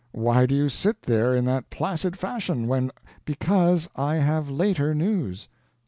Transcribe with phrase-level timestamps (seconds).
[0.13, 2.91] Why do you sit there in that placid fashion, when"
[3.23, 5.47] "Because I have later news."